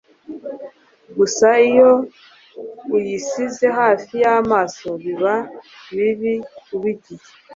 gusa 1.17 1.47
iyo 1.69 1.89
uyisize 2.95 3.65
hafi 3.79 4.13
y’amaso, 4.23 4.87
biba 5.03 5.35
bibi 5.95 6.33
ibigize 6.75 7.31